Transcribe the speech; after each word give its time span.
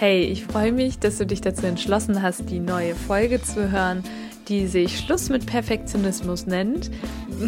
Hey, 0.00 0.22
ich 0.26 0.44
freue 0.44 0.70
mich, 0.70 1.00
dass 1.00 1.18
du 1.18 1.26
dich 1.26 1.40
dazu 1.40 1.66
entschlossen 1.66 2.22
hast, 2.22 2.50
die 2.50 2.60
neue 2.60 2.94
Folge 2.94 3.42
zu 3.42 3.72
hören, 3.72 4.04
die 4.46 4.68
sich 4.68 5.00
Schluss 5.00 5.28
mit 5.28 5.44
Perfektionismus 5.44 6.46
nennt. 6.46 6.88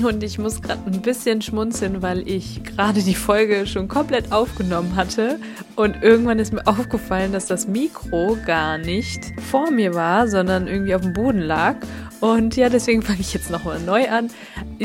Und 0.03 0.25
ich 0.25 0.37
muss 0.37 0.61
gerade 0.61 0.83
ein 0.85 1.01
bisschen 1.01 1.43
schmunzeln, 1.43 2.03
weil 2.03 2.29
ich 2.29 2.65
gerade 2.65 3.05
die 3.05 3.15
Folge 3.15 3.69
schon 3.69 3.87
komplett 3.87 4.33
aufgenommen 4.33 4.97
hatte. 4.97 5.39
Und 5.77 6.03
irgendwann 6.03 6.41
ist 6.41 6.53
mir 6.53 6.67
aufgefallen, 6.67 7.31
dass 7.31 7.47
das 7.47 7.69
Mikro 7.69 8.37
gar 8.45 8.79
nicht 8.79 9.21
vor 9.49 9.71
mir 9.71 9.95
war, 9.95 10.27
sondern 10.27 10.67
irgendwie 10.67 10.97
auf 10.97 11.03
dem 11.03 11.13
Boden 11.13 11.43
lag. 11.43 11.77
Und 12.21 12.57
ja, 12.57 12.69
deswegen 12.69 13.03
fange 13.03 13.21
ich 13.21 13.33
jetzt 13.33 13.51
nochmal 13.51 13.81
neu 13.81 14.09
an. 14.09 14.29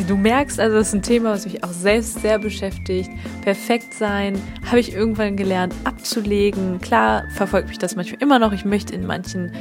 Du 0.07 0.15
merkst 0.15 0.59
also, 0.59 0.77
das 0.77 0.89
ist 0.89 0.93
ein 0.93 1.01
Thema, 1.01 1.31
was 1.31 1.45
mich 1.45 1.63
auch 1.63 1.71
selbst 1.71 2.21
sehr 2.21 2.39
beschäftigt. 2.39 3.09
Perfekt 3.41 3.93
sein 3.93 4.41
habe 4.65 4.79
ich 4.79 4.93
irgendwann 4.93 5.35
gelernt 5.35 5.73
abzulegen. 5.83 6.79
Klar 6.79 7.23
verfolgt 7.35 7.67
mich 7.67 7.77
das 7.77 7.95
manchmal 7.95 8.21
immer 8.21 8.39
noch. 8.39 8.53
Ich 8.53 8.63
möchte 8.63 8.93
in 8.93 9.05
manchen 9.05 9.51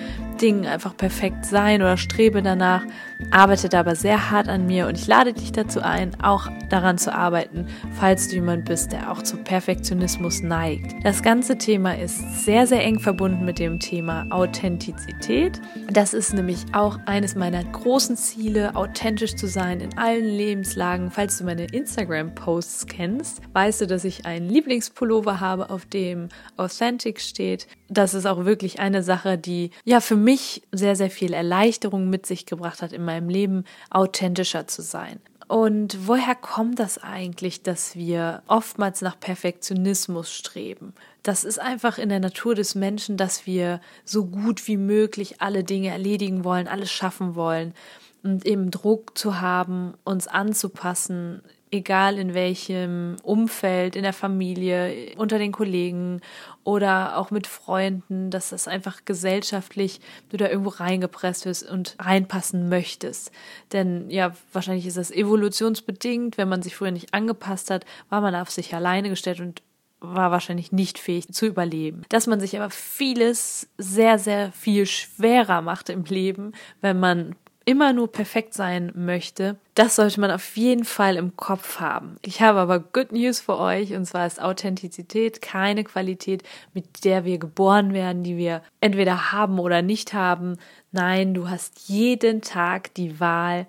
Dingen 0.40 0.66
einfach 0.66 0.96
perfekt 0.96 1.46
sein 1.46 1.80
oder 1.80 1.96
strebe 1.96 2.42
danach, 2.42 2.84
arbeite 3.30 3.76
aber 3.78 3.96
sehr 3.96 4.30
hart 4.30 4.48
an 4.48 4.66
mir 4.66 4.86
und 4.86 4.98
ich 4.98 5.06
lade 5.06 5.32
dich 5.32 5.52
dazu 5.52 5.80
ein, 5.80 6.20
auch 6.22 6.48
daran 6.68 6.98
zu 6.98 7.14
arbeiten, 7.14 7.66
falls 7.98 8.28
du 8.28 8.36
jemand 8.36 8.66
bist, 8.66 8.92
der 8.92 9.10
auch 9.10 9.22
zu 9.22 9.36
Perfektionismus 9.36 10.42
neigt. 10.42 10.94
Das 11.04 11.22
ganze 11.22 11.56
Thema 11.56 11.96
ist 11.96 12.44
sehr, 12.44 12.66
sehr 12.66 12.82
eng 12.82 12.98
verbunden 12.98 13.44
mit 13.44 13.58
dem 13.58 13.78
Thema 13.78 14.26
Authentizität. 14.30 15.60
Das 15.90 16.14
ist 16.14 16.34
nämlich 16.34 16.58
auch 16.72 16.98
eines 17.06 17.34
meiner 17.34 17.62
großen 17.64 18.16
Ziele, 18.16 18.74
authentisch 18.76 19.36
zu 19.36 19.46
sein 19.46 19.80
in 19.80 19.96
allen 19.96 20.24
Lebenslagen. 20.24 21.10
Falls 21.10 21.38
du 21.38 21.44
meine 21.44 21.64
Instagram-Posts 21.64 22.86
kennst, 22.86 23.40
weißt 23.52 23.82
du, 23.82 23.86
dass 23.86 24.04
ich 24.04 24.26
einen 24.26 24.48
Lieblingspullover 24.48 25.40
habe, 25.40 25.70
auf 25.70 25.86
dem 25.86 26.28
Authentic 26.56 27.20
steht. 27.20 27.66
Das 27.88 28.14
ist 28.14 28.26
auch 28.26 28.44
wirklich 28.44 28.80
eine 28.80 29.02
Sache, 29.02 29.38
die 29.38 29.70
ja 29.84 30.00
für 30.00 30.16
mich 30.16 30.23
sehr, 30.72 30.96
sehr 30.96 31.10
viel 31.10 31.32
Erleichterung 31.32 32.10
mit 32.10 32.26
sich 32.26 32.46
gebracht 32.46 32.82
hat 32.82 32.92
in 32.92 33.04
meinem 33.04 33.28
Leben, 33.28 33.64
authentischer 33.90 34.66
zu 34.66 34.82
sein. 34.82 35.20
Und 35.46 36.08
woher 36.08 36.34
kommt 36.34 36.78
das 36.78 36.98
eigentlich, 36.98 37.62
dass 37.62 37.96
wir 37.96 38.42
oftmals 38.46 39.02
nach 39.02 39.20
Perfektionismus 39.20 40.32
streben? 40.32 40.94
Das 41.22 41.44
ist 41.44 41.60
einfach 41.60 41.98
in 41.98 42.08
der 42.08 42.20
Natur 42.20 42.54
des 42.54 42.74
Menschen, 42.74 43.16
dass 43.16 43.46
wir 43.46 43.80
so 44.04 44.24
gut 44.24 44.66
wie 44.66 44.78
möglich 44.78 45.42
alle 45.42 45.62
Dinge 45.62 45.88
erledigen 45.88 46.44
wollen, 46.44 46.66
alles 46.66 46.90
schaffen 46.90 47.34
wollen 47.34 47.74
und 48.22 48.46
eben 48.46 48.70
Druck 48.70 49.16
zu 49.18 49.40
haben, 49.40 49.94
uns 50.02 50.26
anzupassen, 50.26 51.42
egal 51.74 52.18
in 52.18 52.34
welchem 52.34 53.16
Umfeld, 53.22 53.96
in 53.96 54.04
der 54.04 54.12
Familie, 54.12 55.14
unter 55.16 55.38
den 55.38 55.52
Kollegen 55.52 56.20
oder 56.62 57.18
auch 57.18 57.30
mit 57.30 57.46
Freunden, 57.46 58.30
dass 58.30 58.50
das 58.50 58.68
einfach 58.68 59.04
gesellschaftlich 59.04 60.00
du 60.30 60.36
da 60.36 60.48
irgendwo 60.48 60.70
reingepresst 60.70 61.44
wirst 61.44 61.68
und 61.68 61.96
reinpassen 61.98 62.68
möchtest. 62.68 63.32
Denn 63.72 64.08
ja, 64.08 64.32
wahrscheinlich 64.52 64.86
ist 64.86 64.96
das 64.96 65.10
evolutionsbedingt, 65.10 66.38
wenn 66.38 66.48
man 66.48 66.62
sich 66.62 66.76
früher 66.76 66.92
nicht 66.92 67.12
angepasst 67.12 67.70
hat, 67.70 67.84
war 68.08 68.20
man 68.20 68.34
auf 68.34 68.50
sich 68.50 68.74
alleine 68.74 69.10
gestellt 69.10 69.40
und 69.40 69.62
war 70.00 70.30
wahrscheinlich 70.30 70.70
nicht 70.70 70.98
fähig 70.98 71.32
zu 71.32 71.46
überleben. 71.46 72.02
Dass 72.08 72.26
man 72.26 72.38
sich 72.38 72.56
aber 72.56 72.70
vieles 72.70 73.68
sehr, 73.78 74.18
sehr 74.18 74.52
viel 74.52 74.86
schwerer 74.86 75.62
macht 75.62 75.88
im 75.88 76.04
Leben, 76.04 76.52
wenn 76.80 77.00
man 77.00 77.34
immer 77.64 77.92
nur 77.92 78.10
perfekt 78.10 78.54
sein 78.54 78.92
möchte, 78.94 79.56
das 79.74 79.96
sollte 79.96 80.20
man 80.20 80.30
auf 80.30 80.56
jeden 80.56 80.84
Fall 80.84 81.16
im 81.16 81.36
Kopf 81.36 81.80
haben. 81.80 82.16
Ich 82.22 82.42
habe 82.42 82.60
aber 82.60 82.78
Good 82.78 83.12
News 83.12 83.40
für 83.40 83.58
euch 83.58 83.94
und 83.94 84.04
zwar 84.04 84.26
ist 84.26 84.40
Authentizität 84.40 85.42
keine 85.42 85.84
Qualität, 85.84 86.42
mit 86.74 87.04
der 87.04 87.24
wir 87.24 87.38
geboren 87.38 87.92
werden, 87.92 88.22
die 88.22 88.36
wir 88.36 88.62
entweder 88.80 89.32
haben 89.32 89.58
oder 89.58 89.82
nicht 89.82 90.12
haben. 90.12 90.58
Nein, 90.92 91.34
du 91.34 91.48
hast 91.48 91.88
jeden 91.88 92.42
Tag 92.42 92.94
die 92.94 93.18
Wahl, 93.18 93.66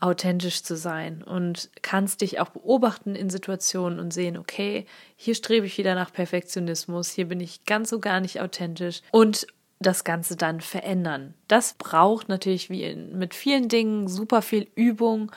authentisch 0.00 0.62
zu 0.62 0.76
sein 0.76 1.22
und 1.24 1.70
kannst 1.82 2.20
dich 2.20 2.38
auch 2.38 2.50
beobachten 2.50 3.16
in 3.16 3.30
Situationen 3.30 3.98
und 3.98 4.12
sehen, 4.12 4.36
okay, 4.36 4.86
hier 5.16 5.34
strebe 5.34 5.66
ich 5.66 5.76
wieder 5.76 5.94
nach 5.96 6.12
Perfektionismus, 6.12 7.10
hier 7.10 7.26
bin 7.26 7.40
ich 7.40 7.64
ganz 7.64 7.90
so 7.90 7.98
gar 7.98 8.20
nicht 8.20 8.40
authentisch 8.40 9.02
und 9.10 9.48
das 9.80 10.04
Ganze 10.04 10.36
dann 10.36 10.60
verändern. 10.60 11.34
Das 11.46 11.74
braucht 11.74 12.28
natürlich 12.28 12.70
wie 12.70 12.94
mit 12.94 13.34
vielen 13.34 13.68
Dingen 13.68 14.08
super 14.08 14.42
viel 14.42 14.68
Übung 14.74 15.30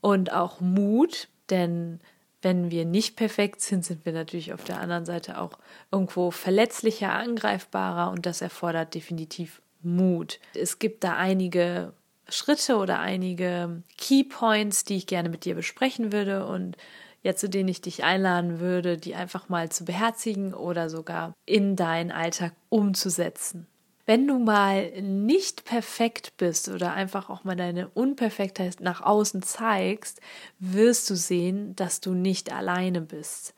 und 0.00 0.32
auch 0.32 0.60
Mut, 0.60 1.28
denn 1.50 2.00
wenn 2.42 2.70
wir 2.70 2.84
nicht 2.84 3.16
perfekt 3.16 3.60
sind, 3.62 3.84
sind 3.84 4.04
wir 4.04 4.12
natürlich 4.12 4.52
auf 4.52 4.64
der 4.64 4.80
anderen 4.80 5.06
Seite 5.06 5.40
auch 5.40 5.58
irgendwo 5.90 6.30
verletzlicher, 6.30 7.12
angreifbarer 7.12 8.10
und 8.10 8.26
das 8.26 8.42
erfordert 8.42 8.94
definitiv 8.94 9.62
Mut. 9.82 10.40
Es 10.54 10.78
gibt 10.78 11.04
da 11.04 11.16
einige 11.16 11.94
Schritte 12.28 12.76
oder 12.76 13.00
einige 13.00 13.82
Key 13.98 14.24
Points, 14.24 14.84
die 14.84 14.96
ich 14.96 15.06
gerne 15.06 15.28
mit 15.28 15.44
dir 15.44 15.54
besprechen 15.54 16.12
würde 16.12 16.46
und 16.46 16.76
ja, 17.22 17.34
zu 17.34 17.48
denen 17.48 17.70
ich 17.70 17.80
dich 17.80 18.04
einladen 18.04 18.60
würde, 18.60 18.98
die 18.98 19.14
einfach 19.14 19.48
mal 19.48 19.70
zu 19.70 19.86
beherzigen 19.86 20.52
oder 20.52 20.90
sogar 20.90 21.32
in 21.46 21.76
deinen 21.76 22.12
Alltag 22.12 22.52
umzusetzen. 22.68 23.66
Wenn 24.06 24.26
du 24.26 24.38
mal 24.38 24.90
nicht 25.00 25.64
perfekt 25.64 26.36
bist 26.36 26.68
oder 26.68 26.92
einfach 26.92 27.30
auch 27.30 27.44
mal 27.44 27.56
deine 27.56 27.88
Unperfektheit 27.88 28.80
nach 28.80 29.00
außen 29.00 29.42
zeigst, 29.42 30.20
wirst 30.58 31.08
du 31.08 31.16
sehen, 31.16 31.74
dass 31.74 32.00
du 32.00 32.12
nicht 32.12 32.52
alleine 32.52 33.00
bist. 33.00 33.54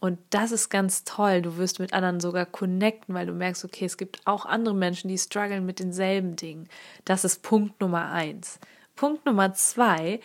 Und 0.00 0.18
das 0.30 0.52
ist 0.52 0.70
ganz 0.70 1.04
toll. 1.04 1.42
Du 1.42 1.58
wirst 1.58 1.78
mit 1.78 1.92
anderen 1.92 2.20
sogar 2.20 2.46
connecten, 2.46 3.14
weil 3.14 3.26
du 3.26 3.34
merkst, 3.34 3.64
okay, 3.66 3.84
es 3.84 3.98
gibt 3.98 4.26
auch 4.26 4.46
andere 4.46 4.74
Menschen, 4.74 5.08
die 5.08 5.18
strugglen 5.18 5.66
mit 5.66 5.78
denselben 5.78 6.36
Dingen. 6.36 6.70
Das 7.04 7.24
ist 7.24 7.42
Punkt 7.42 7.78
Nummer 7.82 8.10
eins. 8.10 8.58
Punkt 8.96 9.26
Nummer 9.26 9.52
zwei, 9.52 10.20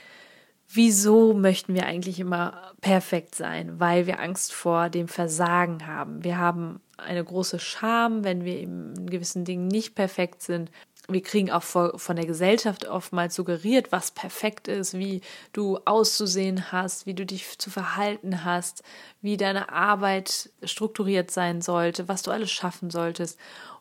wieso 0.67 1.33
möchten 1.33 1.73
wir 1.73 1.85
eigentlich 1.85 2.19
immer 2.19 2.73
perfekt 2.81 3.35
sein? 3.35 3.79
Weil 3.79 4.07
wir 4.07 4.19
Angst 4.19 4.53
vor 4.53 4.89
dem 4.89 5.07
Versagen 5.07 5.87
haben. 5.87 6.23
Wir 6.23 6.37
haben 6.37 6.81
eine 6.97 7.23
große 7.23 7.59
Scham, 7.59 8.23
wenn 8.23 8.45
wir 8.45 8.59
in 8.59 9.09
gewissen 9.09 9.45
Dingen 9.45 9.67
nicht 9.67 9.95
perfekt 9.95 10.41
sind. 10.41 10.71
Wir 11.07 11.21
kriegen 11.21 11.51
auch 11.51 11.61
von 11.61 12.15
der 12.15 12.25
Gesellschaft 12.25 12.87
oftmals 12.87 13.35
suggeriert, 13.35 13.91
was 13.91 14.09
perfekt 14.09 14.67
ist, 14.67 14.97
wie 14.97 15.21
du 15.53 15.77
auszusehen 15.85 16.71
hast, 16.71 17.05
wie 17.05 17.13
du 17.13 17.27
dich 17.27 17.59
zu 17.59 17.69
verhalten 17.69 18.43
hast, 18.43 18.81
wie 19.21 19.37
deine 19.37 19.71
Arbeit 19.71 20.49
strukturiert 20.63 21.29
sein 21.29 21.61
sollte, 21.61 22.07
was 22.07 22.23
du 22.23 22.31
alles 22.31 22.51
schaffen 22.51 22.89
solltest. 22.89 23.37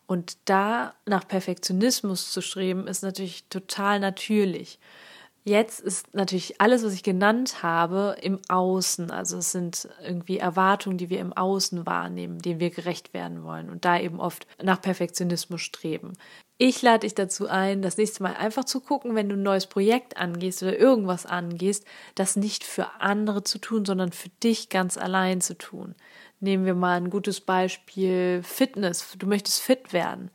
Und 0.06 0.36
da 0.44 0.92
nach 1.06 1.26
Perfektionismus 1.26 2.30
zu 2.30 2.42
streben, 2.42 2.86
ist 2.86 3.02
natürlich 3.02 3.44
total 3.48 4.00
natürlich. 4.00 4.78
Jetzt 5.46 5.80
ist 5.80 6.14
natürlich 6.14 6.58
alles, 6.58 6.82
was 6.84 6.94
ich 6.94 7.02
genannt 7.02 7.62
habe, 7.62 8.16
im 8.22 8.40
Außen. 8.48 9.10
Also 9.10 9.36
es 9.36 9.52
sind 9.52 9.90
irgendwie 10.02 10.38
Erwartungen, 10.38 10.96
die 10.96 11.10
wir 11.10 11.20
im 11.20 11.34
Außen 11.34 11.84
wahrnehmen, 11.84 12.38
denen 12.38 12.60
wir 12.60 12.70
gerecht 12.70 13.12
werden 13.12 13.44
wollen 13.44 13.68
und 13.68 13.84
da 13.84 14.00
eben 14.00 14.20
oft 14.20 14.46
nach 14.62 14.80
Perfektionismus 14.80 15.60
streben. 15.60 16.14
Ich 16.56 16.80
lade 16.80 17.00
dich 17.00 17.14
dazu 17.14 17.46
ein, 17.46 17.82
das 17.82 17.98
nächste 17.98 18.22
Mal 18.22 18.34
einfach 18.36 18.64
zu 18.64 18.80
gucken, 18.80 19.14
wenn 19.14 19.28
du 19.28 19.34
ein 19.34 19.42
neues 19.42 19.66
Projekt 19.66 20.16
angehst 20.16 20.62
oder 20.62 20.78
irgendwas 20.78 21.26
angehst, 21.26 21.84
das 22.14 22.36
nicht 22.36 22.64
für 22.64 23.00
andere 23.00 23.44
zu 23.44 23.58
tun, 23.58 23.84
sondern 23.84 24.12
für 24.12 24.30
dich 24.42 24.70
ganz 24.70 24.96
allein 24.96 25.42
zu 25.42 25.58
tun. 25.58 25.94
Nehmen 26.40 26.64
wir 26.64 26.74
mal 26.74 26.96
ein 26.96 27.10
gutes 27.10 27.42
Beispiel 27.42 28.42
Fitness. 28.42 29.14
Du 29.18 29.26
möchtest 29.26 29.60
fit 29.60 29.92
werden 29.92 30.30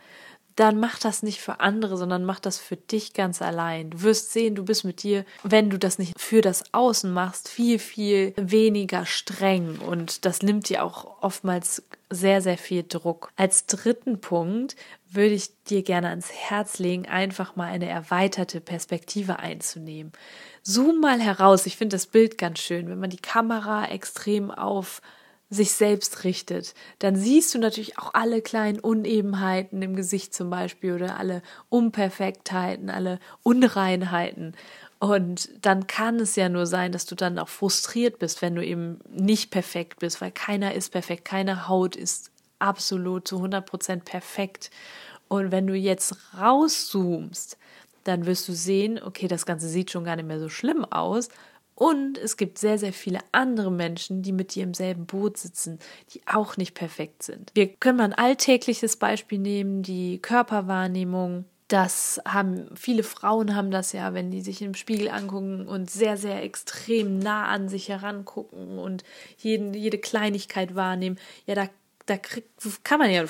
dann 0.59 0.79
mach 0.79 0.99
das 0.99 1.23
nicht 1.23 1.39
für 1.39 1.61
andere, 1.61 1.95
sondern 1.95 2.25
mach 2.25 2.41
das 2.41 2.57
für 2.57 2.75
dich 2.75 3.13
ganz 3.13 3.41
allein. 3.41 3.91
Du 3.91 4.01
wirst 4.01 4.33
sehen, 4.33 4.55
du 4.55 4.65
bist 4.65 4.83
mit 4.83 5.03
dir, 5.03 5.23
wenn 5.43 5.69
du 5.69 5.79
das 5.79 5.99
nicht 5.99 6.19
für 6.19 6.41
das 6.41 6.73
Außen 6.73 7.11
machst, 7.11 7.47
viel, 7.47 7.79
viel 7.79 8.33
weniger 8.35 9.05
streng 9.05 9.79
und 9.79 10.25
das 10.25 10.41
nimmt 10.41 10.67
dir 10.67 10.83
auch 10.83 11.21
oftmals 11.21 11.83
sehr, 12.09 12.41
sehr 12.41 12.57
viel 12.57 12.83
Druck. 12.87 13.31
Als 13.37 13.67
dritten 13.67 14.19
Punkt 14.19 14.75
würde 15.09 15.33
ich 15.35 15.49
dir 15.63 15.81
gerne 15.81 16.09
ans 16.09 16.31
Herz 16.31 16.77
legen, 16.79 17.07
einfach 17.07 17.55
mal 17.55 17.71
eine 17.71 17.87
erweiterte 17.87 18.59
Perspektive 18.59 19.39
einzunehmen. 19.39 20.11
Zoom 20.63 20.99
mal 20.99 21.21
heraus. 21.21 21.65
Ich 21.67 21.77
finde 21.77 21.95
das 21.95 22.07
Bild 22.07 22.37
ganz 22.37 22.59
schön, 22.59 22.89
wenn 22.89 22.99
man 22.99 23.09
die 23.09 23.17
Kamera 23.17 23.85
extrem 23.85 24.51
auf 24.51 25.01
sich 25.49 25.71
selbst 25.71 26.23
richtet, 26.23 26.75
dann 26.99 27.15
siehst 27.15 27.53
du 27.53 27.59
natürlich 27.59 27.97
auch 27.97 28.13
alle 28.13 28.41
kleinen 28.41 28.79
Unebenheiten 28.79 29.81
im 29.81 29.95
Gesicht 29.95 30.33
zum 30.33 30.49
Beispiel 30.49 30.93
oder 30.93 31.17
alle 31.17 31.41
Unperfektheiten, 31.69 32.89
alle 32.89 33.19
Unreinheiten. 33.41 34.55
Und 34.99 35.49
dann 35.61 35.87
kann 35.87 36.19
es 36.19 36.35
ja 36.35 36.49
nur 36.49 36.67
sein, 36.67 36.91
dass 36.91 37.05
du 37.05 37.15
dann 37.15 37.39
auch 37.39 37.47
frustriert 37.47 38.19
bist, 38.19 38.41
wenn 38.41 38.55
du 38.55 38.63
eben 38.63 38.99
nicht 39.09 39.49
perfekt 39.49 39.99
bist, 39.99 40.21
weil 40.21 40.31
keiner 40.31 40.75
ist 40.75 40.91
perfekt, 40.91 41.25
keine 41.25 41.67
Haut 41.67 41.95
ist 41.95 42.31
absolut 42.59 43.27
zu 43.27 43.37
100 43.37 43.65
Prozent 43.65 44.05
perfekt. 44.05 44.69
Und 45.29 45.51
wenn 45.51 45.67
du 45.67 45.73
jetzt 45.73 46.15
rauszoomst, 46.37 47.57
dann 48.03 48.25
wirst 48.25 48.47
du 48.47 48.53
sehen, 48.53 48.99
okay, 49.01 49.27
das 49.27 49.45
Ganze 49.45 49.67
sieht 49.67 49.91
schon 49.91 50.03
gar 50.03 50.15
nicht 50.15 50.27
mehr 50.27 50.39
so 50.39 50.49
schlimm 50.49 50.85
aus, 50.85 51.29
und 51.79 52.17
es 52.17 52.35
gibt 52.35 52.57
sehr, 52.57 52.77
sehr 52.77 52.91
viele 52.91 53.19
andere 53.31 53.71
Menschen, 53.71 54.21
die 54.21 54.33
mit 54.33 54.53
dir 54.53 54.63
im 54.63 54.73
selben 54.73 55.05
Boot 55.05 55.37
sitzen, 55.37 55.79
die 56.13 56.21
auch 56.25 56.57
nicht 56.57 56.73
perfekt 56.73 57.23
sind. 57.23 57.51
Wir 57.55 57.69
können 57.69 57.97
mal 57.97 58.03
ein 58.03 58.13
alltägliches 58.13 58.97
Beispiel 58.97 59.39
nehmen, 59.39 59.81
die 59.81 60.21
Körperwahrnehmung. 60.21 61.45
Das 61.69 62.19
haben 62.27 62.69
viele 62.75 63.03
Frauen 63.03 63.55
haben 63.55 63.71
das 63.71 63.93
ja, 63.93 64.13
wenn 64.13 64.29
die 64.29 64.41
sich 64.41 64.61
im 64.61 64.73
Spiegel 64.73 65.07
angucken 65.07 65.69
und 65.69 65.89
sehr, 65.89 66.17
sehr 66.17 66.43
extrem 66.43 67.17
nah 67.17 67.45
an 67.45 67.69
sich 67.69 67.87
herangucken 67.87 68.77
und 68.77 69.05
jeden, 69.37 69.73
jede 69.73 69.99
Kleinigkeit 69.99 70.75
wahrnehmen. 70.75 71.17
Ja, 71.45 71.55
da 71.55 71.69
da 72.07 72.17
krieg, 72.17 72.45
kann 72.83 72.99
man 72.99 73.11
ja 73.11 73.23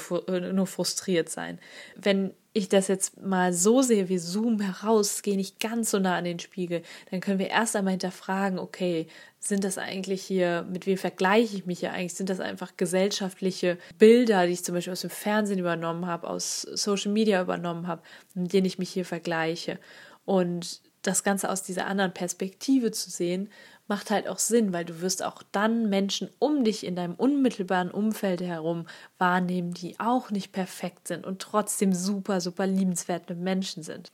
nur 0.53 0.65
frustriert 0.65 1.29
sein. 1.29 1.59
Wenn 1.95 2.33
ich 2.53 2.67
das 2.67 2.87
jetzt 2.87 3.21
mal 3.21 3.53
so 3.53 3.81
sehe, 3.81 4.09
wir 4.09 4.19
zoomen 4.19 4.59
heraus, 4.59 5.21
gehe 5.21 5.37
nicht 5.37 5.59
ganz 5.59 5.91
so 5.91 5.99
nah 5.99 6.17
an 6.17 6.23
den 6.23 6.39
Spiegel, 6.39 6.81
dann 7.11 7.21
können 7.21 7.39
wir 7.39 7.49
erst 7.49 7.75
einmal 7.75 7.91
hinterfragen, 7.91 8.57
okay, 8.57 9.07
sind 9.39 9.63
das 9.63 9.77
eigentlich 9.77 10.23
hier, 10.23 10.65
mit 10.69 10.85
wem 10.85 10.97
vergleiche 10.97 11.55
ich 11.55 11.65
mich 11.65 11.81
ja 11.81 11.91
eigentlich? 11.91 12.15
Sind 12.15 12.29
das 12.29 12.39
einfach 12.39 12.75
gesellschaftliche 12.75 13.77
Bilder, 13.97 14.47
die 14.47 14.53
ich 14.53 14.65
zum 14.65 14.75
Beispiel 14.75 14.93
aus 14.93 15.01
dem 15.01 15.09
Fernsehen 15.09 15.59
übernommen 15.59 16.07
habe, 16.07 16.27
aus 16.27 16.63
Social 16.63 17.11
Media 17.11 17.41
übernommen 17.41 17.87
habe, 17.87 18.01
mit 18.33 18.51
denen 18.51 18.65
ich 18.65 18.79
mich 18.79 18.89
hier 18.89 19.05
vergleiche? 19.05 19.79
Und 20.25 20.81
das 21.01 21.23
Ganze 21.23 21.49
aus 21.49 21.63
dieser 21.63 21.87
anderen 21.87 22.13
Perspektive 22.13 22.91
zu 22.91 23.09
sehen, 23.09 23.49
macht 23.87 24.11
halt 24.11 24.27
auch 24.27 24.39
Sinn, 24.39 24.71
weil 24.73 24.85
du 24.85 25.01
wirst 25.01 25.23
auch 25.23 25.41
dann 25.51 25.89
Menschen 25.89 26.29
um 26.39 26.63
dich 26.63 26.85
in 26.85 26.95
deinem 26.95 27.15
unmittelbaren 27.15 27.91
Umfeld 27.91 28.41
herum 28.41 28.85
wahrnehmen, 29.17 29.73
die 29.73 29.99
auch 29.99 30.29
nicht 30.29 30.51
perfekt 30.51 31.07
sind 31.07 31.25
und 31.25 31.41
trotzdem 31.41 31.93
super, 31.93 32.41
super 32.41 32.67
liebenswerte 32.67 33.35
Menschen 33.35 33.83
sind 33.83 34.11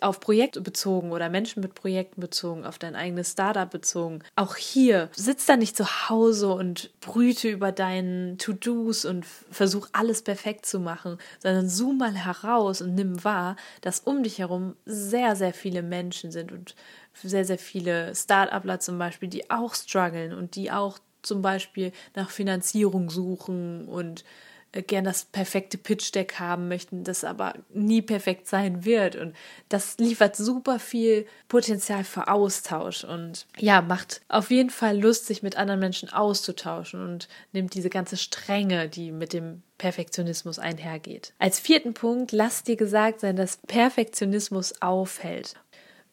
auf 0.00 0.20
Projekte 0.20 0.60
bezogen 0.60 1.12
oder 1.12 1.28
Menschen 1.28 1.62
mit 1.62 1.74
Projekten 1.74 2.20
bezogen, 2.20 2.64
auf 2.64 2.78
dein 2.78 2.94
eigenes 2.94 3.32
Startup 3.32 3.70
bezogen. 3.70 4.20
Auch 4.36 4.56
hier 4.56 5.08
sitz 5.14 5.46
da 5.46 5.56
nicht 5.56 5.76
zu 5.76 6.08
Hause 6.08 6.48
und 6.52 6.90
brüte 7.00 7.48
über 7.48 7.72
deinen 7.72 8.38
To-Dos 8.38 9.04
und 9.04 9.24
versuch 9.24 9.88
alles 9.92 10.22
perfekt 10.22 10.66
zu 10.66 10.78
machen, 10.78 11.18
sondern 11.42 11.68
zoom 11.68 11.98
mal 11.98 12.14
heraus 12.14 12.82
und 12.82 12.94
nimm 12.94 13.24
wahr, 13.24 13.56
dass 13.80 14.00
um 14.00 14.22
dich 14.22 14.38
herum 14.38 14.76
sehr, 14.84 15.36
sehr 15.36 15.54
viele 15.54 15.82
Menschen 15.82 16.30
sind 16.30 16.52
und 16.52 16.74
sehr, 17.14 17.44
sehr 17.44 17.58
viele 17.58 18.14
Start-upler 18.14 18.80
zum 18.80 18.98
Beispiel, 18.98 19.28
die 19.28 19.50
auch 19.50 19.74
strugglen 19.74 20.32
und 20.32 20.54
die 20.54 20.70
auch 20.70 20.98
zum 21.22 21.42
Beispiel 21.42 21.92
nach 22.14 22.30
Finanzierung 22.30 23.10
suchen 23.10 23.88
und 23.88 24.24
gern 24.72 25.04
das 25.04 25.24
perfekte 25.24 25.78
Pitch-Deck 25.78 26.38
haben 26.38 26.68
möchten, 26.68 27.04
das 27.04 27.24
aber 27.24 27.54
nie 27.72 28.02
perfekt 28.02 28.46
sein 28.46 28.84
wird. 28.84 29.16
Und 29.16 29.34
das 29.68 29.98
liefert 29.98 30.36
super 30.36 30.78
viel 30.78 31.26
Potenzial 31.48 32.04
für 32.04 32.28
Austausch 32.28 33.04
und 33.04 33.46
ja, 33.58 33.80
macht 33.80 34.20
auf 34.28 34.50
jeden 34.50 34.70
Fall 34.70 34.98
Lust, 35.00 35.26
sich 35.26 35.42
mit 35.42 35.56
anderen 35.56 35.80
Menschen 35.80 36.10
auszutauschen 36.10 37.02
und 37.02 37.28
nimmt 37.52 37.74
diese 37.74 37.90
ganze 37.90 38.16
Strenge, 38.16 38.88
die 38.88 39.10
mit 39.10 39.32
dem 39.32 39.62
Perfektionismus 39.78 40.58
einhergeht. 40.58 41.32
Als 41.38 41.60
vierten 41.60 41.94
Punkt, 41.94 42.32
lass 42.32 42.64
dir 42.64 42.76
gesagt 42.76 43.20
sein, 43.20 43.36
dass 43.36 43.58
Perfektionismus 43.66 44.82
aufhält. 44.82 45.54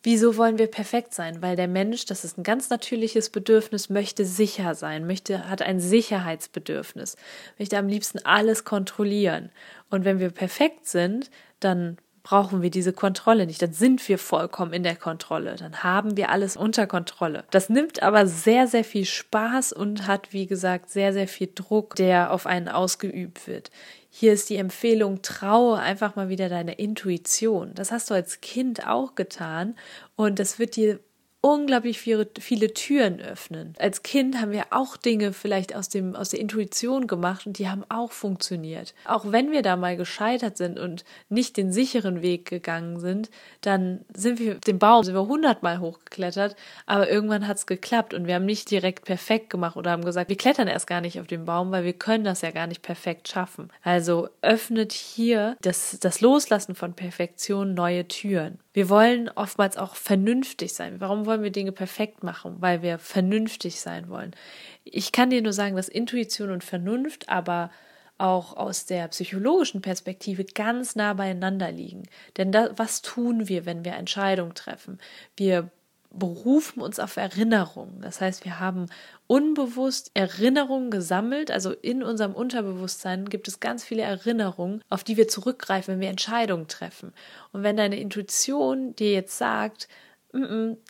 Wieso 0.05 0.37
wollen 0.37 0.59
wir 0.59 0.67
perfekt 0.67 1.15
sein? 1.15 1.41
Weil 1.41 1.55
der 1.55 1.67
Mensch, 1.67 2.05
das 2.05 2.23
ist 2.23 2.37
ein 2.37 2.43
ganz 2.43 2.69
natürliches 2.69 3.31
Bedürfnis, 3.31 3.89
möchte 3.89 4.23
sicher 4.23 4.75
sein, 4.75 5.07
möchte, 5.07 5.49
hat 5.49 5.63
ein 5.63 5.79
Sicherheitsbedürfnis, 5.79 7.17
möchte 7.57 7.75
am 7.79 7.87
liebsten 7.87 8.19
alles 8.23 8.65
kontrollieren. 8.65 9.49
Und 9.89 10.05
wenn 10.05 10.19
wir 10.19 10.29
perfekt 10.29 10.85
sind, 10.85 11.31
dann 11.59 11.97
brauchen 12.21 12.61
wir 12.61 12.69
diese 12.69 12.93
Kontrolle 12.93 13.47
nicht. 13.47 13.63
Dann 13.63 13.73
sind 13.73 14.07
wir 14.07 14.19
vollkommen 14.19 14.73
in 14.73 14.83
der 14.83 14.95
Kontrolle. 14.95 15.55
Dann 15.55 15.83
haben 15.83 16.15
wir 16.15 16.29
alles 16.29 16.55
unter 16.55 16.85
Kontrolle. 16.85 17.43
Das 17.49 17.69
nimmt 17.69 18.03
aber 18.03 18.27
sehr, 18.27 18.67
sehr 18.67 18.83
viel 18.83 19.05
Spaß 19.05 19.73
und 19.73 20.05
hat, 20.05 20.33
wie 20.33 20.45
gesagt, 20.45 20.91
sehr, 20.91 21.13
sehr 21.13 21.27
viel 21.27 21.49
Druck, 21.55 21.95
der 21.95 22.31
auf 22.31 22.45
einen 22.45 22.67
ausgeübt 22.67 23.47
wird. 23.47 23.71
Hier 24.17 24.31
ist 24.31 24.49
die 24.49 24.55
Empfehlung, 24.55 25.23
traue 25.23 25.77
einfach 25.77 26.15
mal 26.15 26.29
wieder 26.29 26.47
deine 26.47 26.75
Intuition. 26.75 27.73
Das 27.73 27.91
hast 27.91 28.09
du 28.09 28.13
als 28.13 28.39
Kind 28.39 28.87
auch 28.87 29.15
getan 29.15 29.75
und 30.15 30.39
das 30.39 30.57
wird 30.57 30.77
dir 30.77 31.01
unglaublich 31.45 31.99
viele, 31.99 32.27
viele 32.39 32.73
Türen 32.73 33.21
öffnen. 33.21 33.75
Als 33.77 34.01
Kind 34.01 34.41
haben 34.41 34.51
wir 34.51 34.65
auch 34.71 34.97
Dinge 34.97 35.31
vielleicht 35.31 35.75
aus, 35.75 35.89
dem, 35.89 36.15
aus 36.15 36.29
der 36.29 36.39
Intuition 36.39 37.05
gemacht 37.05 37.45
und 37.45 37.59
die 37.59 37.69
haben 37.69 37.83
auch 37.87 38.11
funktioniert. 38.11 38.95
Auch 39.05 39.31
wenn 39.31 39.51
wir 39.51 39.61
da 39.61 39.75
mal 39.75 39.95
gescheitert 39.95 40.57
sind 40.57 40.79
und 40.79 41.05
nicht 41.29 41.55
den 41.55 41.71
sicheren 41.71 42.23
Weg 42.23 42.49
gegangen 42.49 42.99
sind, 42.99 43.29
dann 43.61 44.03
sind 44.11 44.39
wir 44.39 44.55
den 44.55 44.79
Baum, 44.79 45.03
sind 45.03 45.13
wir 45.13 45.27
hundertmal 45.27 45.79
hochgeklettert, 45.79 46.55
aber 46.87 47.11
irgendwann 47.11 47.47
hat 47.47 47.57
es 47.57 47.67
geklappt 47.67 48.15
und 48.15 48.25
wir 48.25 48.33
haben 48.33 48.45
nicht 48.45 48.71
direkt 48.71 49.05
perfekt 49.05 49.51
gemacht 49.51 49.77
oder 49.77 49.91
haben 49.91 50.03
gesagt, 50.03 50.29
wir 50.29 50.37
klettern 50.37 50.67
erst 50.67 50.87
gar 50.87 51.01
nicht 51.01 51.19
auf 51.19 51.27
den 51.27 51.45
Baum, 51.45 51.69
weil 51.69 51.83
wir 51.83 51.93
können 51.93 52.23
das 52.23 52.41
ja 52.41 52.49
gar 52.49 52.65
nicht 52.65 52.81
perfekt 52.81 53.27
schaffen. 53.27 53.69
Also 53.83 54.29
öffnet 54.41 54.93
hier 54.93 55.57
das, 55.61 55.99
das 55.99 56.21
Loslassen 56.21 56.73
von 56.73 56.95
Perfektion 56.95 57.75
neue 57.75 58.07
Türen. 58.07 58.57
Wir 58.75 58.89
wollen 58.89 59.29
oftmals 59.29 59.77
auch 59.77 59.95
vernünftig 59.95 60.73
sein. 60.73 60.99
Warum 60.99 61.25
wollen 61.25 61.43
wir 61.43 61.49
Dinge 61.49 61.71
perfekt 61.71 62.23
machen? 62.23 62.57
Weil 62.59 62.81
wir 62.81 62.99
vernünftig 62.99 63.79
sein 63.79 64.09
wollen. 64.09 64.35
Ich 64.83 65.13
kann 65.13 65.29
dir 65.29 65.41
nur 65.41 65.53
sagen, 65.53 65.77
dass 65.77 65.87
Intuition 65.87 66.51
und 66.51 66.61
Vernunft 66.61 67.29
aber 67.29 67.71
auch 68.17 68.57
aus 68.57 68.85
der 68.85 69.07
psychologischen 69.07 69.81
Perspektive 69.81 70.43
ganz 70.43 70.97
nah 70.97 71.13
beieinander 71.13 71.71
liegen. 71.71 72.03
Denn 72.35 72.51
da, 72.51 72.69
was 72.75 73.01
tun 73.01 73.47
wir, 73.47 73.65
wenn 73.65 73.85
wir 73.85 73.93
Entscheidungen 73.93 74.55
treffen? 74.55 74.99
Wir 75.37 75.71
berufen 76.17 76.81
uns 76.81 76.99
auf 76.99 77.17
Erinnerungen. 77.17 78.01
Das 78.01 78.21
heißt, 78.21 78.45
wir 78.45 78.59
haben 78.59 78.87
unbewusst 79.27 80.11
Erinnerungen 80.13 80.91
gesammelt. 80.91 81.51
Also 81.51 81.71
in 81.71 82.03
unserem 82.03 82.33
Unterbewusstsein 82.33 83.25
gibt 83.25 83.47
es 83.47 83.59
ganz 83.59 83.83
viele 83.83 84.03
Erinnerungen, 84.03 84.81
auf 84.89 85.03
die 85.03 85.17
wir 85.17 85.27
zurückgreifen, 85.27 85.93
wenn 85.93 86.01
wir 86.01 86.09
Entscheidungen 86.09 86.67
treffen. 86.67 87.13
Und 87.51 87.63
wenn 87.63 87.77
deine 87.77 87.99
Intuition 87.99 88.95
dir 88.95 89.11
jetzt 89.11 89.37
sagt, 89.37 89.87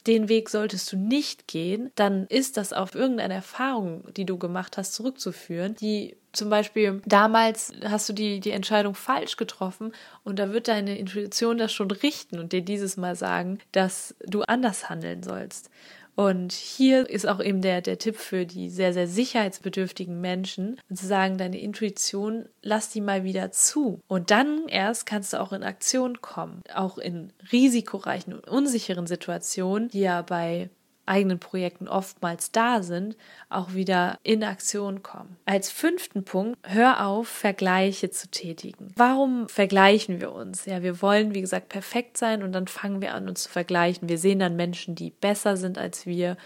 den 0.08 0.30
Weg 0.30 0.50
solltest 0.50 0.92
du 0.92 0.98
nicht 0.98 1.48
gehen, 1.48 1.92
dann 1.96 2.25
ist 2.28 2.58
das 2.58 2.74
auf 2.74 2.96
irgendeine 2.96 3.36
Erfahrung, 3.36 4.04
die 4.16 4.25
du 4.25 4.38
gemacht 4.38 4.78
hast, 4.78 4.94
zurückzuführen, 4.94 5.75
die 5.75 6.18
zum 6.34 6.50
Beispiel 6.50 7.02
damals 7.06 7.72
hast 7.84 8.10
du 8.10 8.14
die, 8.14 8.40
die 8.40 8.52
Entscheidung 8.52 8.94
falsch 8.94 9.38
getroffen 9.38 9.94
und 10.24 10.38
da 10.38 10.52
wird 10.52 10.68
deine 10.68 10.98
Intuition 10.98 11.58
das 11.58 11.72
schon 11.72 11.90
richten 11.92 12.40
und 12.40 12.52
dir 12.52 12.62
dieses 12.62 12.98
Mal 12.98 13.16
sagen, 13.16 13.60
dass 13.72 14.16
du 14.25 14.42
anders 14.42 14.90
handeln 14.90 15.24
sollst. 15.24 15.70
Und 16.16 16.54
hier 16.54 17.10
ist 17.10 17.28
auch 17.28 17.42
eben 17.42 17.62
der, 17.62 17.82
der 17.82 17.98
Tipp 17.98 18.16
für 18.16 18.46
die 18.46 18.70
sehr, 18.70 18.94
sehr 18.94 19.08
sicherheitsbedürftigen 19.08 20.20
Menschen, 20.22 20.80
zu 20.94 21.06
sagen, 21.06 21.38
deine 21.38 21.60
Intuition, 21.60 22.48
lass 22.62 22.90
die 22.90 23.02
mal 23.02 23.24
wieder 23.24 23.52
zu. 23.52 24.00
Und 24.08 24.32
dann 24.32 24.68
erst 24.68 25.06
kannst 25.06 25.34
du 25.34 25.42
auch 25.42 25.52
in 25.52 25.64
Aktion 25.64 26.22
kommen. 26.22 26.62
Auch 26.74 26.98
in 26.98 27.34
risikoreichen 27.52 28.34
und 28.34 28.48
unsicheren 28.48 29.08
Situationen, 29.08 29.90
die 29.90 30.02
ja 30.02 30.22
bei 30.22 30.70
eigenen 31.06 31.40
Projekten 31.40 31.88
oftmals 31.88 32.52
da 32.52 32.84
sind, 32.84 33.16
auch 33.50 33.74
wieder 33.74 34.20
in 34.24 34.44
Aktion 34.44 35.04
kommen. 35.04 35.38
Als 35.46 35.72
fünften 35.72 36.24
Punkt, 36.24 36.58
hör 36.64 37.06
auf, 37.06 37.28
Vergleiche 37.28 38.10
zu 38.10 38.30
tätigen. 38.30 38.94
Warum 38.96 39.48
vergleichen 39.48 40.22
wir 40.22 40.32
uns? 40.32 40.66
Ja, 40.66 40.84
wir 40.84 41.02
wollen, 41.02 41.34
wie 41.36 41.42
gesagt, 41.42 41.70
perfekt 41.70 42.18
sein 42.18 42.44
und 42.44 42.52
dann 42.52 42.68
fangen 42.68 43.02
wir 43.02 43.14
an, 43.14 43.30
uns 43.30 43.44
zu 43.44 43.50
vergleichen. 43.50 44.10
Wir 44.10 44.18
sehen 44.18 44.40
dann 44.40 44.56
Menschen, 44.56 44.96
die 44.96 45.12
besser 45.12 45.58
sind 45.58 45.78
als 45.78 46.06
wir 46.06 46.38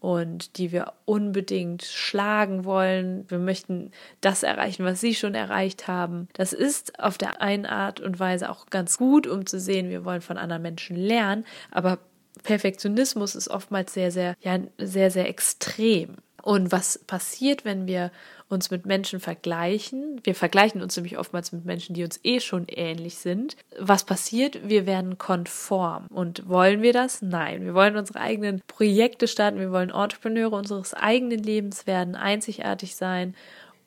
und 0.00 0.58
die 0.58 0.70
wir 0.70 0.92
unbedingt 1.04 1.82
schlagen 1.82 2.64
wollen. 2.64 3.24
Wir 3.28 3.38
möchten 3.38 3.90
das 4.20 4.42
erreichen, 4.42 4.84
was 4.84 5.00
sie 5.00 5.14
schon 5.14 5.34
erreicht 5.34 5.88
haben. 5.88 6.28
Das 6.34 6.52
ist 6.52 7.00
auf 7.00 7.18
der 7.18 7.42
einen 7.42 7.66
Art 7.66 8.00
und 8.00 8.20
Weise 8.20 8.50
auch 8.50 8.66
ganz 8.66 8.98
gut, 8.98 9.26
um 9.26 9.46
zu 9.46 9.58
sehen, 9.58 9.90
wir 9.90 10.04
wollen 10.04 10.20
von 10.20 10.38
anderen 10.38 10.62
Menschen 10.62 10.96
lernen, 10.96 11.44
aber 11.70 11.98
Perfektionismus 12.42 13.34
ist 13.34 13.48
oftmals 13.48 13.92
sehr, 13.94 14.10
sehr, 14.10 14.34
ja, 14.40 14.58
sehr, 14.78 15.10
sehr 15.10 15.28
extrem. 15.28 16.16
Und 16.42 16.72
was 16.72 16.98
passiert, 16.98 17.64
wenn 17.64 17.86
wir 17.86 18.10
uns 18.48 18.70
mit 18.70 18.86
Menschen 18.86 19.20
vergleichen? 19.20 20.20
Wir 20.24 20.34
vergleichen 20.34 20.80
uns 20.80 20.96
nämlich 20.96 21.18
oftmals 21.18 21.52
mit 21.52 21.64
Menschen, 21.64 21.94
die 21.94 22.04
uns 22.04 22.20
eh 22.22 22.40
schon 22.40 22.66
ähnlich 22.68 23.16
sind. 23.16 23.56
Was 23.78 24.04
passiert? 24.04 24.66
Wir 24.66 24.86
werden 24.86 25.18
konform. 25.18 26.06
Und 26.08 26.48
wollen 26.48 26.80
wir 26.80 26.92
das? 26.92 27.20
Nein. 27.20 27.64
Wir 27.64 27.74
wollen 27.74 27.96
unsere 27.96 28.20
eigenen 28.20 28.62
Projekte 28.66 29.28
starten. 29.28 29.58
Wir 29.58 29.72
wollen 29.72 29.90
Entrepreneure 29.90 30.56
unseres 30.56 30.94
eigenen 30.94 31.42
Lebens 31.42 31.86
werden, 31.86 32.14
einzigartig 32.14 32.96
sein 32.96 33.34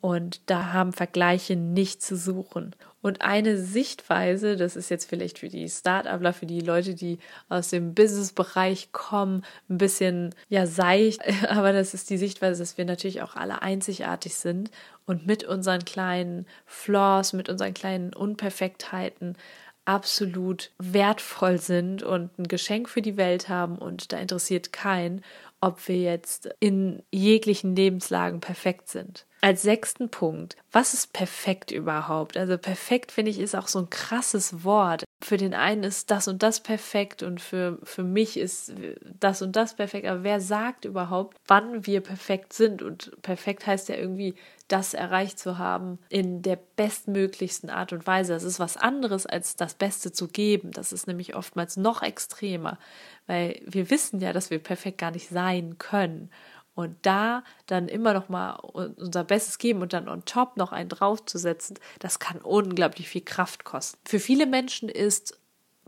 und 0.02 0.40
da 0.46 0.72
haben 0.72 0.92
Vergleiche 0.92 1.54
nicht 1.54 2.02
zu 2.02 2.16
suchen. 2.16 2.74
Und 3.02 3.22
eine 3.22 3.56
Sichtweise, 3.56 4.56
das 4.56 4.74
ist 4.74 4.90
jetzt 4.90 5.08
vielleicht 5.08 5.38
für 5.38 5.48
die 5.48 5.68
Start-upler, 5.68 6.32
für 6.32 6.44
die 6.44 6.60
Leute, 6.60 6.96
die 6.96 7.20
aus 7.48 7.70
dem 7.70 7.94
Business-Bereich 7.94 8.90
kommen, 8.90 9.44
ein 9.70 9.78
bisschen 9.78 10.34
ja 10.48 10.66
seicht, 10.66 11.22
aber 11.48 11.72
das 11.72 11.94
ist 11.94 12.10
die 12.10 12.18
Sichtweise, 12.18 12.60
dass 12.60 12.76
wir 12.76 12.84
natürlich 12.84 13.22
auch 13.22 13.36
alle 13.36 13.62
einzigartig 13.62 14.34
sind 14.34 14.72
und 15.06 15.24
mit 15.24 15.44
unseren 15.44 15.84
kleinen 15.84 16.46
Flaws, 16.66 17.32
mit 17.32 17.48
unseren 17.48 17.72
kleinen 17.72 18.12
Unperfektheiten 18.12 19.36
absolut 19.84 20.72
wertvoll 20.78 21.58
sind 21.58 22.02
und 22.02 22.36
ein 22.40 22.48
Geschenk 22.48 22.88
für 22.88 23.02
die 23.02 23.16
Welt 23.16 23.48
haben 23.48 23.78
und 23.78 24.12
da 24.12 24.18
interessiert 24.18 24.72
keinen, 24.72 25.22
ob 25.60 25.86
wir 25.86 25.98
jetzt 25.98 26.48
in 26.58 27.04
jeglichen 27.12 27.76
Lebenslagen 27.76 28.40
perfekt 28.40 28.88
sind. 28.88 29.26
Als 29.44 29.62
sechsten 29.62 30.08
Punkt, 30.08 30.56
was 30.70 30.94
ist 30.94 31.12
perfekt 31.12 31.72
überhaupt? 31.72 32.36
Also 32.36 32.56
perfekt 32.56 33.10
finde 33.10 33.32
ich 33.32 33.40
ist 33.40 33.56
auch 33.56 33.66
so 33.66 33.80
ein 33.80 33.90
krasses 33.90 34.62
Wort. 34.62 35.02
Für 35.20 35.36
den 35.36 35.52
einen 35.52 35.82
ist 35.82 36.12
das 36.12 36.28
und 36.28 36.44
das 36.44 36.60
perfekt 36.60 37.24
und 37.24 37.40
für, 37.40 37.76
für 37.82 38.04
mich 38.04 38.36
ist 38.36 38.72
das 39.18 39.42
und 39.42 39.56
das 39.56 39.74
perfekt. 39.74 40.06
Aber 40.06 40.22
wer 40.22 40.40
sagt 40.40 40.84
überhaupt, 40.84 41.36
wann 41.48 41.84
wir 41.86 42.02
perfekt 42.02 42.52
sind? 42.52 42.82
Und 42.82 43.20
perfekt 43.22 43.66
heißt 43.66 43.88
ja 43.88 43.96
irgendwie, 43.96 44.36
das 44.68 44.94
erreicht 44.94 45.40
zu 45.40 45.58
haben 45.58 45.98
in 46.08 46.42
der 46.42 46.56
bestmöglichsten 46.76 47.68
Art 47.68 47.92
und 47.92 48.06
Weise. 48.06 48.34
Das 48.34 48.44
ist 48.44 48.60
was 48.60 48.76
anderes, 48.76 49.26
als 49.26 49.56
das 49.56 49.74
Beste 49.74 50.12
zu 50.12 50.28
geben. 50.28 50.70
Das 50.70 50.92
ist 50.92 51.08
nämlich 51.08 51.34
oftmals 51.34 51.76
noch 51.76 52.02
extremer, 52.02 52.78
weil 53.26 53.60
wir 53.66 53.90
wissen 53.90 54.20
ja, 54.20 54.32
dass 54.32 54.50
wir 54.50 54.60
perfekt 54.60 54.98
gar 54.98 55.10
nicht 55.10 55.28
sein 55.28 55.78
können. 55.78 56.30
Und 56.74 56.96
da 57.02 57.44
dann 57.66 57.88
immer 57.88 58.14
noch 58.14 58.28
mal 58.28 58.52
unser 58.54 59.24
Bestes 59.24 59.58
geben 59.58 59.82
und 59.82 59.92
dann 59.92 60.08
on 60.08 60.24
top 60.24 60.56
noch 60.56 60.72
einen 60.72 60.88
draufzusetzen, 60.88 61.78
das 61.98 62.18
kann 62.18 62.38
unglaublich 62.38 63.08
viel 63.08 63.20
Kraft 63.20 63.64
kosten. 63.64 63.98
Für 64.06 64.18
viele 64.18 64.46
Menschen 64.46 64.88
ist 64.88 65.38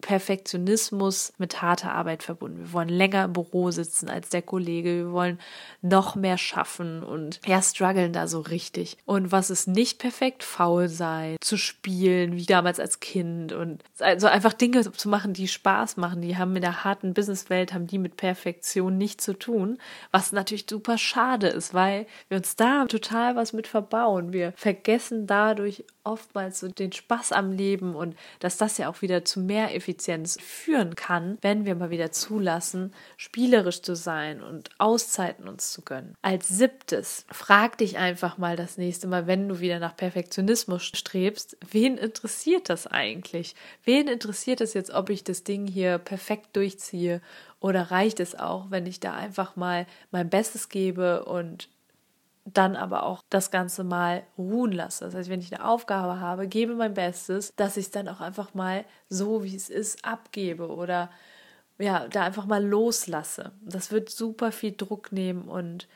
Perfektionismus 0.01 1.33
mit 1.39 1.63
harter 1.63 1.93
Arbeit 1.93 2.23
verbunden. 2.23 2.59
Wir 2.59 2.73
wollen 2.73 2.89
länger 2.89 3.25
im 3.25 3.33
Büro 3.33 3.71
sitzen 3.71 4.11
als 4.11 4.29
der 4.29 4.43
Kollege. 4.43 4.97
Wir 4.97 5.13
wollen 5.13 5.39
noch 5.81 6.15
mehr 6.15 6.37
schaffen 6.37 7.03
und 7.03 7.41
ja, 7.47 7.63
strugglen 7.63 8.13
da 8.13 8.27
so 8.27 8.41
richtig. 8.41 8.99
Und 9.07 9.33
was 9.33 9.51
ist 9.51 9.67
nicht 9.67 9.99
perfekt? 9.99 10.43
Faul 10.43 10.89
sein, 10.89 11.37
zu 11.41 11.57
spielen, 11.57 12.37
wie 12.37 12.45
damals 12.45 12.81
als 12.81 13.01
Kind 13.01 13.53
und 13.53 13.83
also 13.99 14.27
einfach 14.27 14.53
Dinge 14.53 14.91
zu 14.93 15.09
machen, 15.09 15.33
die 15.33 15.49
Spaß 15.49 15.97
machen. 15.97 16.21
Die 16.21 16.37
haben 16.37 16.55
in 16.55 16.63
der 16.63 16.85
harten 16.85 17.15
Businesswelt, 17.15 17.73
haben 17.73 17.87
die 17.87 17.99
mit 17.99 18.17
Perfektion 18.17 18.99
nichts 18.99 19.25
zu 19.25 19.33
tun, 19.33 19.79
was 20.11 20.33
natürlich 20.33 20.67
super 20.69 20.99
schade 20.99 21.49
ist, 21.49 21.73
weil 21.73 22.07
wir 22.29 22.37
uns 22.37 22.57
da 22.57 22.85
total 22.87 23.37
was 23.37 23.53
mit 23.53 23.67
verbauen. 23.67 24.33
Wir 24.33 24.53
vergessen 24.57 25.27
dadurch 25.27 25.85
oftmals 26.05 26.61
so 26.61 26.69
den 26.69 26.93
Spaß 26.93 27.33
am 27.33 27.53
Leben 27.53 27.95
und 27.95 28.17
dass 28.41 28.57
das 28.57 28.79
ja 28.79 28.89
auch 28.89 29.03
wieder 29.03 29.25
zu 29.25 29.41
mehr 29.41 29.75
Effizienz 29.75 30.39
führen 30.41 30.95
kann, 30.95 31.39
wenn 31.41 31.65
wir 31.65 31.75
mal 31.75 31.91
wieder 31.91 32.13
zulassen, 32.13 32.93
spielerisch 33.17 33.83
zu 33.83 33.97
sein 33.97 34.43
und 34.43 34.71
Auszeiten 34.79 35.49
uns 35.49 35.73
zu 35.73 35.83
gönnen. 35.83 36.15
Als 36.23 36.49
siebtes, 36.49 37.25
frag 37.31 37.79
dich 37.79 37.99
einfach 37.99 38.39
mal 38.39 38.57
das 38.57 38.79
nächste 38.79 39.07
Mal, 39.07 39.27
wenn 39.27 39.49
du 39.49 39.61
wieder 39.61 39.79
nach 39.79 39.97
Perfektionismus 39.97 40.85
strebst, 40.85 41.57
wen 41.71 41.97
interessiert 41.97 42.69
das 42.69 42.87
eigentlich? 42.87 43.55
Wen 43.85 44.09
interessiert 44.09 44.61
es 44.61 44.75
jetzt, 44.75 44.91
ob 44.91 45.11
ich 45.11 45.25
das 45.25 45.45
Ding 45.45 45.67
hier 45.67 45.99
perfekt 45.99 46.57
durchziehe 46.57 47.21
oder 47.61 47.91
reicht 47.91 48.21
es 48.21 48.35
auch, 48.35 48.71
wenn 48.71 48.85
ich 48.85 49.01
da 49.01 49.15
einfach 49.15 49.57
mal 49.57 49.87
mein 50.11 50.29
Bestes 50.29 50.69
gebe 50.69 51.25
und 51.25 51.69
dann 52.45 52.77
aber 52.77 53.05
auch 53.05 53.23
das 53.31 53.51
Ganze 53.51 53.85
mal 53.85 54.23
ruhen 54.37 54.73
lasse. 54.73 55.05
Das 55.07 55.15
heißt, 55.15 55.31
wenn 55.31 55.41
ich 55.41 55.55
eine 55.55 55.65
Aufgabe 55.65 56.21
habe, 56.21 56.47
gebe 56.47 56.75
mein 56.75 56.95
Bestes, 56.95 57.53
dass 57.57 57.77
ich 57.77 57.87
es 57.87 57.91
dann 57.91 58.09
auch 58.09 58.21
einfach 58.21 58.55
mal 58.55 58.85
so, 59.09 59.45
wie 59.45 59.57
es 59.57 59.71
ist, 59.71 60.05
abgebe 60.05 60.69
oder 60.69 61.11
ja, 61.79 62.07
da 62.09 62.25
einfach 62.25 62.47
mal 62.47 62.65
loslasse. 62.65 63.53
Das 63.63 63.91
wird 63.91 64.11
super 64.11 64.53
viel 64.53 64.73
Druck 64.77 65.11
nehmen 65.11 65.49
und 65.49 65.89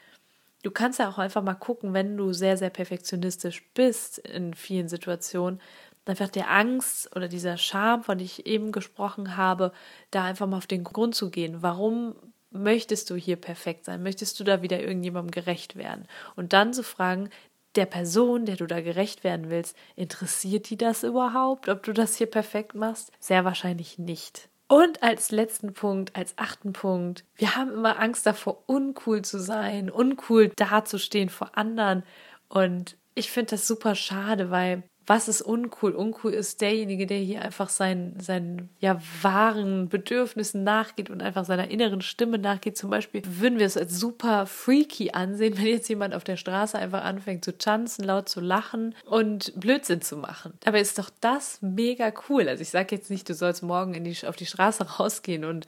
du 0.62 0.70
kannst 0.70 0.98
ja 0.98 1.08
auch 1.08 1.18
einfach 1.18 1.42
mal 1.42 1.54
gucken, 1.54 1.94
wenn 1.94 2.16
du 2.16 2.32
sehr, 2.32 2.56
sehr 2.56 2.70
perfektionistisch 2.70 3.62
bist 3.74 4.18
in 4.18 4.54
vielen 4.54 4.88
Situationen, 4.88 5.60
einfach 6.06 6.30
der 6.30 6.50
Angst 6.50 7.14
oder 7.14 7.28
dieser 7.28 7.58
Scham, 7.58 8.02
von 8.02 8.18
dem 8.18 8.24
ich 8.24 8.46
eben 8.46 8.72
gesprochen 8.72 9.36
habe, 9.36 9.72
da 10.10 10.24
einfach 10.24 10.46
mal 10.46 10.56
auf 10.56 10.66
den 10.66 10.84
Grund 10.84 11.14
zu 11.14 11.30
gehen. 11.30 11.62
Warum 11.62 12.16
möchtest 12.50 13.10
du 13.10 13.16
hier 13.16 13.36
perfekt 13.36 13.84
sein? 13.84 14.02
Möchtest 14.02 14.38
du 14.40 14.44
da 14.44 14.62
wieder 14.62 14.80
irgendjemandem 14.80 15.30
gerecht 15.30 15.76
werden? 15.76 16.06
Und 16.36 16.52
dann 16.52 16.72
zu 16.72 16.82
fragen, 16.82 17.30
der 17.74 17.86
Person, 17.86 18.46
der 18.46 18.56
du 18.56 18.66
da 18.66 18.80
gerecht 18.80 19.24
werden 19.24 19.50
willst, 19.50 19.76
interessiert 19.94 20.70
die 20.70 20.76
das 20.76 21.02
überhaupt, 21.02 21.68
ob 21.68 21.82
du 21.82 21.92
das 21.92 22.16
hier 22.16 22.26
perfekt 22.26 22.74
machst? 22.74 23.12
Sehr 23.20 23.44
wahrscheinlich 23.44 23.98
nicht. 23.98 24.48
Und 24.68 25.02
als 25.02 25.30
letzten 25.30 25.72
Punkt, 25.72 26.14
als 26.14 26.34
achten 26.36 26.72
Punkt, 26.74 27.24
wir 27.36 27.56
haben 27.56 27.72
immer 27.72 27.98
Angst 28.00 28.26
davor, 28.26 28.64
uncool 28.66 29.22
zu 29.22 29.40
sein, 29.40 29.90
uncool 29.90 30.50
dazustehen 30.56 31.30
vor 31.30 31.56
anderen. 31.56 32.02
Und 32.48 32.96
ich 33.14 33.30
finde 33.30 33.52
das 33.52 33.66
super 33.66 33.94
schade, 33.94 34.50
weil 34.50 34.82
was 35.08 35.26
ist 35.26 35.40
uncool? 35.40 35.92
Uncool 35.92 36.34
ist 36.34 36.60
derjenige, 36.60 37.06
der 37.06 37.16
hier 37.18 37.40
einfach 37.40 37.70
seinen, 37.70 38.20
seinen 38.20 38.68
ja, 38.78 39.00
wahren 39.22 39.88
Bedürfnissen 39.88 40.64
nachgeht 40.64 41.08
und 41.08 41.22
einfach 41.22 41.46
seiner 41.46 41.70
inneren 41.70 42.02
Stimme 42.02 42.38
nachgeht. 42.38 42.76
Zum 42.76 42.90
Beispiel 42.90 43.22
würden 43.24 43.58
wir 43.58 43.64
es 43.64 43.78
als 43.78 43.98
super 43.98 44.44
freaky 44.46 45.12
ansehen, 45.12 45.56
wenn 45.58 45.66
jetzt 45.66 45.88
jemand 45.88 46.14
auf 46.14 46.24
der 46.24 46.36
Straße 46.36 46.78
einfach 46.78 47.04
anfängt 47.04 47.42
zu 47.42 47.56
tanzen, 47.56 48.04
laut 48.04 48.28
zu 48.28 48.40
lachen 48.40 48.94
und 49.06 49.58
Blödsinn 49.58 50.02
zu 50.02 50.18
machen. 50.18 50.52
Aber 50.66 50.78
ist 50.78 50.98
doch 50.98 51.10
das 51.20 51.62
mega 51.62 52.12
cool. 52.28 52.46
Also 52.46 52.60
ich 52.60 52.70
sage 52.70 52.94
jetzt 52.94 53.10
nicht, 53.10 53.26
du 53.30 53.34
sollst 53.34 53.62
morgen 53.62 54.04
die, 54.04 54.26
auf 54.26 54.36
die 54.36 54.46
Straße 54.46 54.84
rausgehen 54.98 55.46
und 55.46 55.66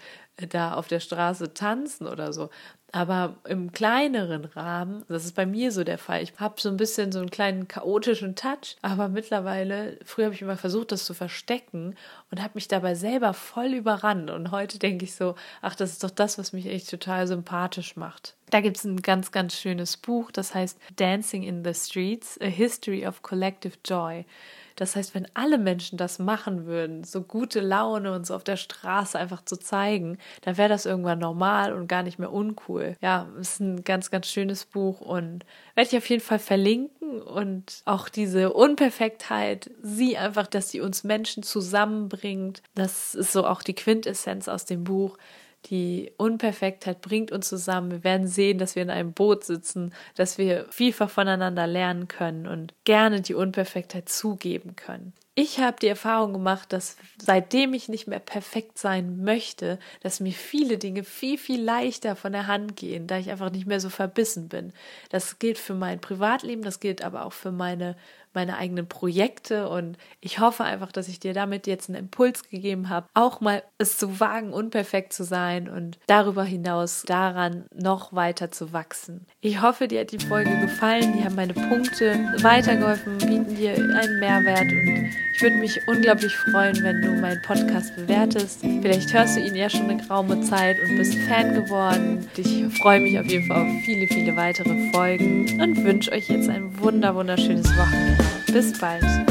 da 0.48 0.74
auf 0.74 0.88
der 0.88 1.00
Straße 1.00 1.54
tanzen 1.54 2.06
oder 2.06 2.32
so. 2.32 2.50
Aber 2.92 3.36
im 3.46 3.70
kleineren 3.70 4.44
Rahmen, 4.46 5.04
das 5.08 5.24
ist 5.24 5.36
bei 5.36 5.46
mir 5.46 5.70
so 5.70 5.84
der 5.84 5.98
Fall. 5.98 6.22
Ich 6.22 6.32
habe 6.38 6.60
so 6.60 6.68
ein 6.68 6.76
bisschen 6.76 7.12
so 7.12 7.20
einen 7.20 7.30
kleinen 7.30 7.68
chaotischen 7.68 8.34
Touch, 8.34 8.76
aber 8.82 9.08
mittlerweile, 9.08 9.96
früher 10.04 10.24
habe 10.24 10.34
ich 10.34 10.42
immer 10.42 10.56
versucht, 10.56 10.90
das 10.90 11.04
zu 11.04 11.14
verstecken 11.14 11.94
und 12.32 12.42
habe 12.42 12.52
mich 12.54 12.66
dabei 12.66 12.96
selber 12.96 13.32
voll 13.32 13.74
überrannt. 13.74 14.30
Und 14.30 14.50
heute 14.50 14.80
denke 14.80 15.04
ich 15.04 15.14
so, 15.14 15.36
ach, 15.62 15.76
das 15.76 15.92
ist 15.92 16.02
doch 16.02 16.10
das, 16.10 16.36
was 16.36 16.52
mich 16.52 16.66
echt 16.66 16.90
total 16.90 17.28
sympathisch 17.28 17.94
macht. 17.94 18.34
Da 18.50 18.60
gibt 18.60 18.78
es 18.78 18.84
ein 18.84 19.00
ganz, 19.02 19.30
ganz 19.30 19.54
schönes 19.54 19.96
Buch, 19.96 20.32
das 20.32 20.56
heißt 20.56 20.76
Dancing 20.96 21.44
in 21.44 21.64
the 21.64 21.74
Streets, 21.74 22.40
A 22.40 22.46
History 22.46 23.06
of 23.06 23.22
Collective 23.22 23.74
Joy. 23.84 24.24
Das 24.80 24.96
heißt, 24.96 25.14
wenn 25.14 25.26
alle 25.34 25.58
Menschen 25.58 25.98
das 25.98 26.18
machen 26.18 26.64
würden, 26.64 27.04
so 27.04 27.20
gute 27.20 27.60
Laune 27.60 28.14
und 28.14 28.26
so 28.26 28.34
auf 28.34 28.44
der 28.44 28.56
Straße 28.56 29.18
einfach 29.18 29.44
zu 29.44 29.58
zeigen, 29.58 30.16
dann 30.40 30.56
wäre 30.56 30.70
das 30.70 30.86
irgendwann 30.86 31.18
normal 31.18 31.74
und 31.74 31.86
gar 31.86 32.02
nicht 32.02 32.18
mehr 32.18 32.32
uncool. 32.32 32.96
Ja, 33.02 33.28
ist 33.38 33.60
ein 33.60 33.84
ganz, 33.84 34.10
ganz 34.10 34.28
schönes 34.28 34.64
Buch 34.64 35.02
und 35.02 35.44
werde 35.74 35.90
ich 35.90 35.98
auf 35.98 36.08
jeden 36.08 36.22
Fall 36.22 36.38
verlinken 36.38 37.20
und 37.20 37.82
auch 37.84 38.08
diese 38.08 38.54
Unperfektheit, 38.54 39.70
sie 39.82 40.16
einfach, 40.16 40.46
dass 40.46 40.70
sie 40.70 40.80
uns 40.80 41.04
Menschen 41.04 41.42
zusammenbringt. 41.42 42.62
Das 42.74 43.14
ist 43.14 43.32
so 43.32 43.46
auch 43.46 43.62
die 43.62 43.74
Quintessenz 43.74 44.48
aus 44.48 44.64
dem 44.64 44.84
Buch 44.84 45.18
die 45.66 46.12
Unperfektheit 46.16 47.00
bringt 47.02 47.32
uns 47.32 47.48
zusammen. 47.48 47.90
Wir 47.90 48.04
werden 48.04 48.26
sehen, 48.26 48.58
dass 48.58 48.76
wir 48.76 48.82
in 48.82 48.90
einem 48.90 49.12
Boot 49.12 49.44
sitzen, 49.44 49.92
dass 50.14 50.38
wir 50.38 50.66
vielfach 50.70 51.10
voneinander 51.10 51.66
lernen 51.66 52.08
können 52.08 52.46
und 52.46 52.74
gerne 52.84 53.20
die 53.20 53.34
Unperfektheit 53.34 54.08
zugeben 54.08 54.76
können. 54.76 55.12
Ich 55.42 55.58
habe 55.58 55.78
die 55.80 55.86
Erfahrung 55.86 56.34
gemacht, 56.34 56.70
dass 56.70 56.98
seitdem 57.16 57.72
ich 57.72 57.88
nicht 57.88 58.06
mehr 58.06 58.18
perfekt 58.18 58.76
sein 58.76 59.24
möchte, 59.24 59.78
dass 60.02 60.20
mir 60.20 60.34
viele 60.34 60.76
Dinge 60.76 61.02
viel, 61.02 61.38
viel 61.38 61.62
leichter 61.62 62.14
von 62.14 62.32
der 62.32 62.46
Hand 62.46 62.76
gehen, 62.76 63.06
da 63.06 63.16
ich 63.16 63.30
einfach 63.30 63.50
nicht 63.50 63.66
mehr 63.66 63.80
so 63.80 63.88
verbissen 63.88 64.50
bin. 64.50 64.74
Das 65.08 65.38
gilt 65.38 65.56
für 65.56 65.72
mein 65.72 65.98
Privatleben, 65.98 66.60
das 66.60 66.78
gilt 66.78 67.02
aber 67.02 67.24
auch 67.24 67.32
für 67.32 67.52
meine 67.52 67.96
meine 68.32 68.56
eigenen 68.56 68.86
Projekte 68.86 69.68
und 69.68 69.96
ich 70.20 70.38
hoffe 70.38 70.64
einfach, 70.64 70.92
dass 70.92 71.08
ich 71.08 71.18
dir 71.18 71.34
damit 71.34 71.66
jetzt 71.66 71.88
einen 71.88 71.98
Impuls 71.98 72.48
gegeben 72.48 72.88
habe, 72.88 73.08
auch 73.14 73.40
mal 73.40 73.62
es 73.78 73.98
zu 73.98 74.20
wagen, 74.20 74.52
unperfekt 74.52 75.12
zu 75.12 75.24
sein 75.24 75.68
und 75.68 75.98
darüber 76.06 76.44
hinaus 76.44 77.02
daran 77.06 77.64
noch 77.74 78.12
weiter 78.12 78.50
zu 78.50 78.72
wachsen. 78.72 79.26
Ich 79.40 79.60
hoffe, 79.60 79.88
dir 79.88 80.00
hat 80.00 80.12
die 80.12 80.24
Folge 80.24 80.56
gefallen, 80.60 81.14
die 81.16 81.24
haben 81.24 81.34
meine 81.34 81.54
Punkte 81.54 82.12
weitergeholfen, 82.42 83.18
bieten 83.18 83.56
dir 83.56 83.74
einen 83.74 84.20
Mehrwert 84.20 84.70
und 84.70 85.10
ich 85.40 85.44
würde 85.44 85.56
mich 85.56 85.80
unglaublich 85.88 86.36
freuen, 86.36 86.82
wenn 86.82 87.00
du 87.00 87.12
meinen 87.12 87.40
Podcast 87.40 87.96
bewertest. 87.96 88.60
Vielleicht 88.82 89.10
hörst 89.14 89.38
du 89.38 89.40
ihn 89.40 89.56
ja 89.56 89.70
schon 89.70 89.88
eine 89.88 89.96
geraume 89.96 90.42
Zeit 90.42 90.76
und 90.78 90.98
bist 90.98 91.14
Fan 91.14 91.54
geworden. 91.54 92.28
Ich 92.36 92.66
freue 92.76 93.00
mich 93.00 93.18
auf 93.18 93.24
jeden 93.24 93.46
Fall 93.46 93.62
auf 93.62 93.84
viele, 93.86 94.06
viele 94.06 94.36
weitere 94.36 94.90
Folgen 94.92 95.58
und 95.58 95.82
wünsche 95.82 96.12
euch 96.12 96.28
jetzt 96.28 96.50
ein 96.50 96.78
wunder, 96.78 97.14
wunderschönes 97.14 97.74
Wochenende. 97.74 98.22
Bis 98.52 98.78
bald. 98.78 99.29